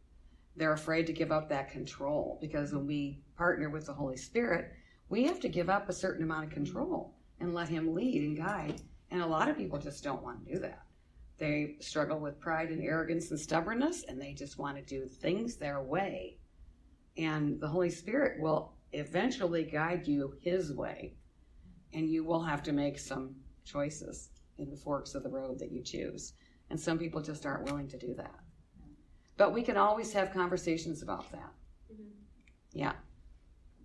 [0.56, 4.72] They're afraid to give up that control because when we partner with the Holy Spirit,
[5.08, 8.36] we have to give up a certain amount of control and let Him lead and
[8.36, 8.80] guide.
[9.10, 10.82] And a lot of people just don't want to do that.
[11.38, 15.56] They struggle with pride and arrogance and stubbornness, and they just want to do things
[15.56, 16.38] their way.
[17.16, 21.14] And the Holy Spirit will eventually guide you His way,
[21.92, 23.34] and you will have to make some
[23.64, 26.34] choices in the forks of the road that you choose.
[26.70, 28.41] And some people just aren't willing to do that.
[29.42, 31.50] But we can always have conversations about that.
[31.92, 32.12] Mhm.
[32.74, 32.92] Yeah.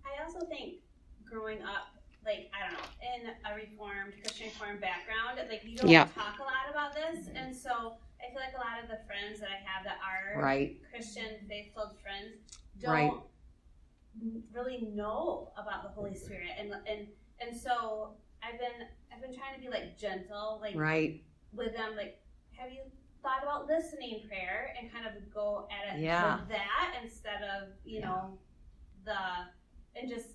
[0.04, 0.82] I also think
[1.24, 5.90] growing up, like I don't know, in a reformed Christian reformed background, like you don't
[5.90, 6.04] Yeah.
[6.14, 9.40] talk a lot about this, and so I feel like a lot of the friends
[9.40, 10.80] that I have that are Right.
[10.90, 12.36] Christian faith-filled friends
[12.78, 13.12] don't Right.
[14.52, 17.08] really know about the Holy Spirit, and and
[17.40, 21.24] and so I've been I've been trying to be like gentle, like Right.
[21.52, 22.82] with them, like have you
[23.22, 26.36] thought about listening prayer and kind of go at it Yeah.
[26.40, 28.38] with that instead of you know
[29.04, 29.16] the
[30.00, 30.28] and just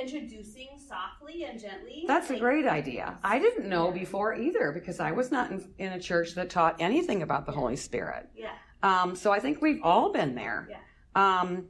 [0.00, 2.04] introducing softly and gently.
[2.08, 3.16] That's a great idea.
[3.22, 6.76] I didn't know before either because I was not in, in a church that taught
[6.80, 8.28] anything about the Holy Spirit.
[8.34, 10.68] Yeah, Um, so I think we've all been there.
[10.68, 10.78] Yeah.
[11.14, 11.68] Um,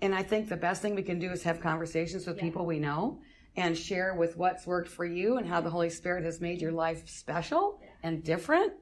[0.00, 2.44] and I think the best thing we can do is have conversations with Yeah.
[2.44, 3.20] people we know
[3.56, 6.72] and share with what's worked for you and how the Holy Spirit has made your
[6.72, 7.88] life special Yeah.
[8.04, 8.72] and different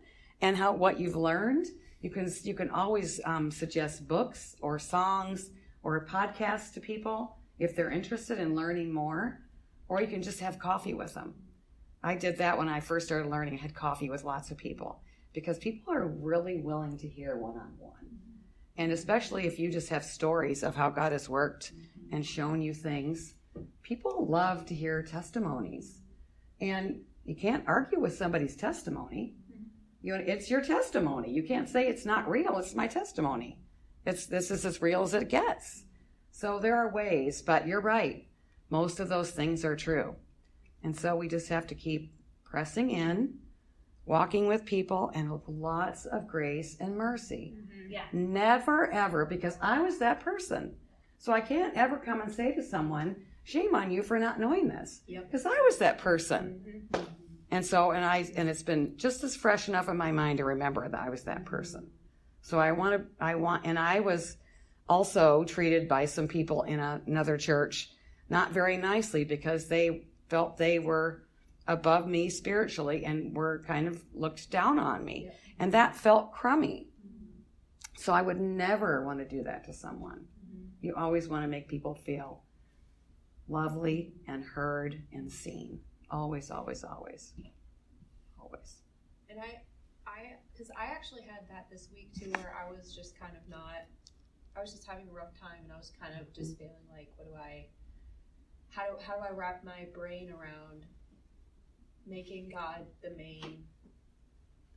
[0.42, 1.68] and how what you've learned.
[2.02, 5.50] You can you can always um, suggest books or songs
[5.82, 9.40] or podcasts to people if they're interested in learning more,
[9.88, 11.34] or you can just have coffee with them.
[12.02, 13.54] I did that when I first started learning.
[13.54, 15.00] I had coffee with lots of people
[15.32, 17.92] because people are really willing to hear one on one.
[18.76, 21.72] And especially if you just have stories of how God has worked
[22.10, 23.34] and shown you things,
[23.82, 26.00] people love to hear testimonies.
[26.60, 29.34] And you can't argue with somebody's testimony.
[30.02, 31.30] You it's your testimony.
[31.30, 32.58] You can't say it's not real.
[32.58, 33.58] It's my testimony.
[34.04, 35.84] It's this is as real as it gets.
[36.32, 38.26] So there are ways, but you're right.
[38.68, 40.16] Most of those things are true.
[40.82, 42.12] And so we just have to keep
[42.44, 43.34] pressing in,
[44.06, 47.54] walking with people, and with lots of grace and mercy.
[47.56, 47.92] Mm-hmm.
[47.92, 50.74] yeah, Never ever, because I was that person.
[51.18, 54.66] So I can't ever come and say to someone, shame on you for not knowing
[54.66, 55.02] this.
[55.06, 55.30] Yep.
[55.30, 56.88] Because I was that person.
[56.92, 57.04] Mm-hmm.
[57.52, 60.44] And so, and I, and it's been just as fresh enough in my mind to
[60.44, 61.90] remember that I was that person.
[62.40, 64.38] So I want to, I want, and I was
[64.88, 67.90] also treated by some people in a, another church
[68.30, 71.24] not very nicely because they felt they were
[71.68, 75.28] above me spiritually and were kind of looked down on me.
[75.58, 76.88] And that felt crummy.
[77.98, 80.24] So I would never want to do that to someone.
[80.48, 80.86] Mm-hmm.
[80.86, 82.44] You always want to make people feel
[83.46, 85.80] lovely and heard and seen.
[86.12, 87.32] Always, always, always.
[88.40, 88.82] Always.
[89.30, 89.62] And I,
[90.06, 93.48] I, because I actually had that this week too, where I was just kind of
[93.48, 93.86] not,
[94.56, 97.08] I was just having a rough time, and I was kind of just feeling like,
[97.16, 97.66] what do I,
[98.68, 100.84] how do how do I wrap my brain around
[102.06, 103.64] making God the main?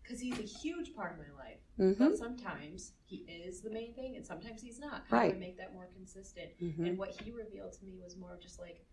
[0.01, 2.05] Because He's a huge part of my life, Mm-hmm.
[2.11, 5.03] but sometimes He is the main thing, and sometimes He's not.
[5.09, 5.35] How do Right.
[5.35, 6.51] I make that more consistent?
[6.63, 6.85] Mm-hmm.
[6.85, 8.85] And what He revealed to me was more of just like,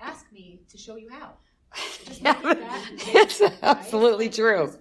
[0.00, 1.34] ask me to show you how.
[2.20, 2.36] Yeah,
[3.14, 3.52] it's right?
[3.62, 4.72] absolutely true.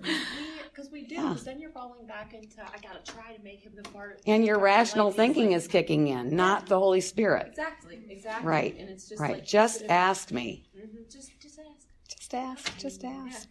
[0.71, 1.29] Because we do, Yeah.
[1.29, 4.21] because then you're falling back into I gotta try to make him the part.
[4.25, 5.11] And your part of my rational.
[5.11, 7.47] Thinking is kicking in, not the Holy Spirit.
[7.49, 9.37] exactly, exactly, Right, And it's just Right.
[9.37, 10.65] like Just ask me.
[10.77, 11.87] Mhm, Just, just ask.
[12.19, 12.77] Just ask.
[12.79, 13.25] Just Yeah.
[13.27, 13.49] ask.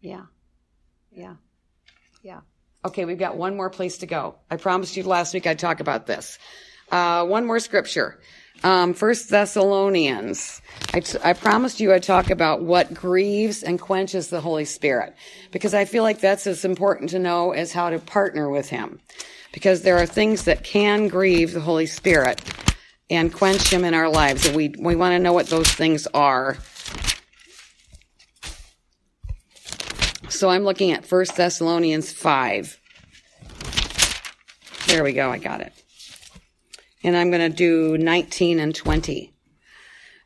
[0.00, 0.22] Yeah.
[1.12, 1.34] Yeah.
[2.22, 2.40] Yeah.
[2.84, 4.36] Okay, we've got one more place to go.
[4.50, 6.38] I promised you last week I'd talk about this.
[6.92, 8.20] Uh, one more scripture.
[8.62, 10.62] Um, First Thessalonians.
[10.94, 15.14] I, t- I promised you I'd talk about what grieves and quenches the Holy Spirit
[15.50, 19.00] because I feel like that's as important to know as how to partner with Him.
[19.52, 22.42] Because there are things that can grieve the Holy Spirit
[23.10, 26.06] and quench Him in our lives, and we we want to know what those things
[26.08, 26.56] are.
[30.28, 32.80] So I'm looking at First Thessalonians 5.
[34.88, 35.83] There we go, I got it.
[37.04, 39.32] And I'm going to do 19 and 20.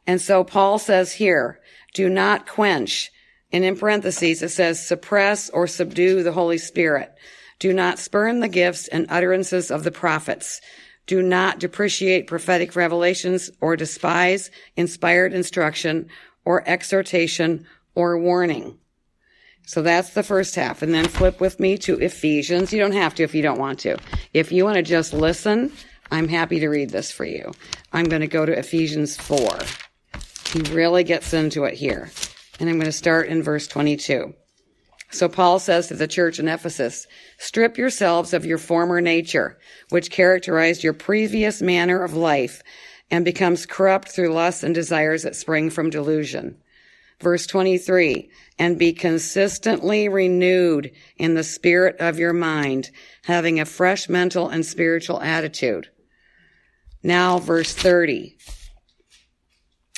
[0.06, 1.60] And so Paul says here,
[1.92, 3.10] do not quench.
[3.52, 7.12] And in parentheses, it says suppress or subdue the Holy Spirit.
[7.58, 10.60] Do not spurn the gifts and utterances of the prophets.
[11.06, 16.08] Do not depreciate prophetic revelations or despise inspired instruction
[16.44, 18.78] or exhortation or warning.
[19.66, 20.82] So that's the first half.
[20.82, 22.72] And then flip with me to Ephesians.
[22.72, 23.98] You don't have to if you don't want to.
[24.32, 25.72] If you want to just listen,
[26.10, 27.52] I'm happy to read this for you.
[27.92, 29.58] I'm going to go to Ephesians 4.
[30.52, 32.10] He really gets into it here.
[32.58, 34.34] And I'm going to start in verse 22.
[35.10, 37.06] So Paul says to the church in Ephesus,
[37.38, 42.62] strip yourselves of your former nature, which characterized your previous manner of life
[43.10, 46.58] and becomes corrupt through lusts and desires that spring from delusion.
[47.20, 52.90] Verse 23, and be consistently renewed in the spirit of your mind,
[53.24, 55.88] having a fresh mental and spiritual attitude.
[57.02, 58.36] Now, verse 30,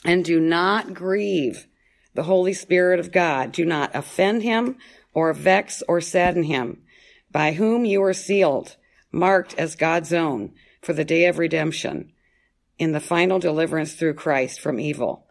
[0.05, 1.67] and do not grieve
[2.15, 3.53] the Holy Spirit of God.
[3.53, 4.77] Do not offend him
[5.15, 6.83] or vex or sadden him,
[7.31, 8.77] by whom you are sealed,
[9.13, 12.13] marked as God's own for the day of redemption
[12.79, 15.27] in the final deliverance through Christ from evil.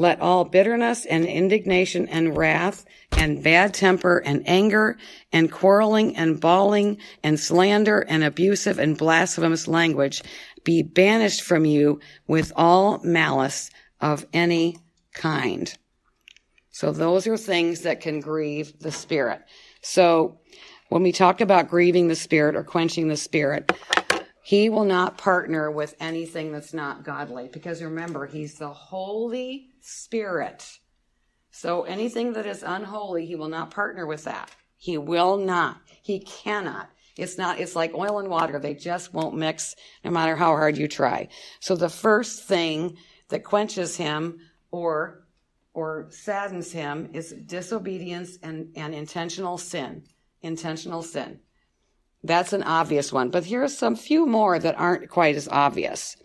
[0.00, 2.86] Let all bitterness and indignation and wrath
[3.18, 4.96] and bad temper and anger
[5.30, 10.22] and quarreling and bawling and slander and abusive and blasphemous language
[10.64, 13.68] be banished from you with all malice
[14.00, 14.78] of any
[15.12, 15.76] kind.
[16.70, 19.42] So those are things that can grieve the spirit.
[19.82, 20.40] So
[20.88, 23.70] when we talk about grieving the spirit or quenching the spirit,
[24.42, 30.78] he will not partner with anything that's not godly because remember, he's the Holy Spirit.
[31.50, 34.50] So anything that is unholy, he will not partner with that.
[34.76, 35.80] He will not.
[36.02, 36.88] He cannot.
[37.16, 38.58] It's not, it's like oil and water.
[38.58, 39.74] They just won't mix
[40.04, 41.28] no matter how hard you try.
[41.60, 42.96] So the first thing
[43.28, 44.38] that quenches him
[44.70, 45.26] or,
[45.74, 50.04] or saddens him is disobedience and, and intentional sin.
[50.40, 51.40] Intentional sin.
[52.22, 56.16] That's an obvious one, but here are some few more that aren't quite as obvious.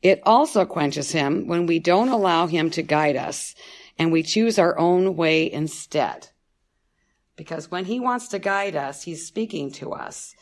[0.00, 3.54] It also quenches him when we don't allow him to guide us
[3.98, 6.28] and we choose our own way instead.
[7.36, 10.34] Because when he wants to guide us, he's speaking to us.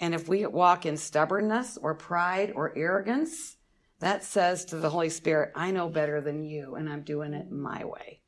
[0.00, 3.56] And if we walk in stubbornness or pride or arrogance,
[4.00, 7.50] that says to the Holy Spirit, I know better than you and I'm doing it
[7.50, 8.20] my way.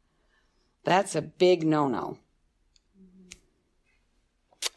[0.84, 2.18] That's a big no no.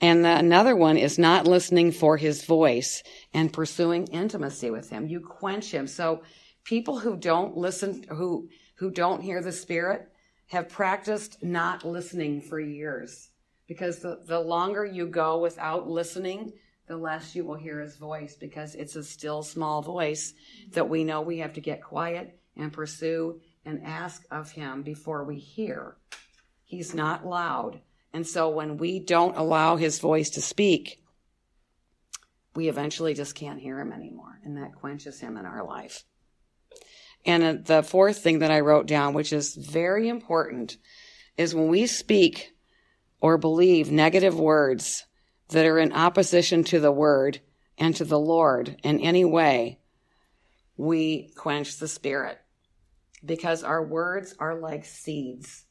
[0.01, 5.07] And the, another one is not listening for his voice and pursuing intimacy with him.
[5.07, 5.87] You quench him.
[5.87, 6.23] So
[6.63, 10.09] people who don't listen, who, who don't hear the spirit
[10.47, 13.29] have practiced not listening for years
[13.67, 16.53] because the, the longer you go without listening,
[16.87, 20.33] the less you will hear his voice because it's a still small voice
[20.71, 25.23] that we know we have to get quiet and pursue and ask of him before
[25.23, 25.97] we hear.
[26.63, 27.79] He's not loud.
[28.13, 31.03] And so when we don't allow his voice to speak,
[32.55, 34.39] we eventually just can't hear him anymore.
[34.43, 36.03] And that quenches him in our life.
[37.25, 40.77] And uh, the fourth thing that I wrote down, which is very important,
[41.37, 42.51] is when we speak
[43.21, 45.05] or believe negative words
[45.49, 47.41] that are in opposition to the word
[47.77, 49.79] and to the Lord in any way,
[50.77, 52.39] we quench the spirit
[53.23, 55.65] because our words are like seeds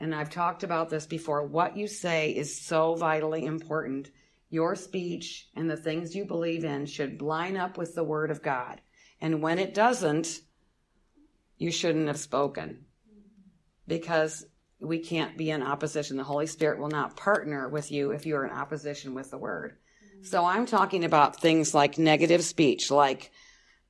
[0.00, 4.10] and I've talked about this before, what you say is so vitally important.
[4.48, 8.42] Your speech and the things you believe in should line up with the Word of
[8.42, 8.80] God.
[9.20, 10.40] And when it doesn't,
[11.58, 12.86] you shouldn't have spoken
[13.86, 14.46] because
[14.80, 16.16] we can't be in opposition.
[16.16, 19.76] The Holy Spirit will not partner with you if you're in opposition with the Word.
[20.22, 23.30] So I'm talking about things like negative speech, like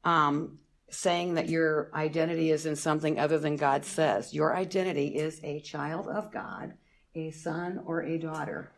[0.04, 0.58] um,
[0.90, 4.34] saying that your identity is in something other than God says.
[4.34, 6.74] Your identity is a child of God,
[7.14, 8.72] a son or a daughter.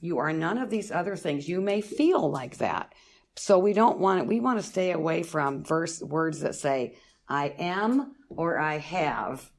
[0.00, 1.48] You are none of these other things.
[1.48, 2.92] You may feel like that.
[3.36, 4.26] So we don't want it.
[4.26, 6.96] We want to stay away from verse words that say,
[7.28, 9.50] I am or I have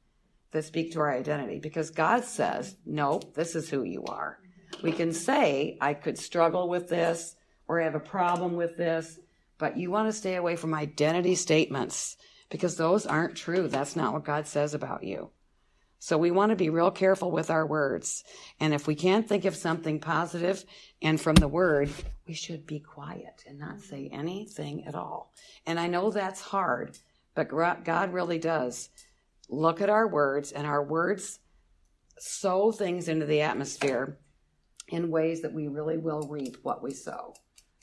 [0.52, 4.38] that speak to our identity because God says, no, this is who you are.
[4.82, 7.34] We can say, I could struggle with this
[7.66, 9.18] or I have a problem with this
[9.64, 12.18] but you want to stay away from identity statements
[12.50, 13.66] because those aren't true.
[13.66, 15.30] That's not what God says about you.
[15.98, 18.24] So we want to be real careful with our words.
[18.60, 20.62] And if we can't think of something positive
[21.00, 21.88] and from the word,
[22.28, 25.32] we should be quiet and not say anything at all.
[25.64, 26.98] And I know that's hard,
[27.34, 28.90] but God really does
[29.48, 31.38] look at our words and our words
[32.18, 34.18] sow things into the atmosphere
[34.88, 37.32] in ways that we really will reap what we sow.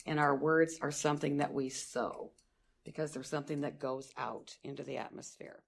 [0.06, 2.30] And our words are something that we sow
[2.84, 5.62] because they're something that goes out into the atmosphere.